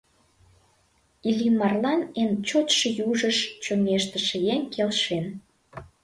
Иллимарлан 1.29 2.01
эн 2.21 2.31
чотшо 2.47 2.87
южыш 3.09 3.37
чоҥештыше 3.63 4.37
еҥ 4.53 4.61
келшен. 4.73 5.25